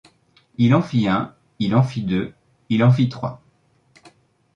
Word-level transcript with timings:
Il 0.57 0.73
en 0.73 0.81
fit 0.81 1.07
un, 1.07 1.35
il 1.59 1.75
en 1.75 1.83
fit 1.83 2.01
deux, 2.01 2.33
il 2.69 2.83
en 2.83 2.89
fit 2.91 3.07
trois. 3.07 3.39